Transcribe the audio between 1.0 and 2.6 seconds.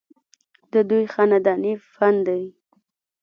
خانداني فن دے